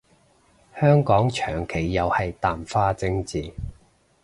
[0.79, 3.53] 香港長期又係淡化政治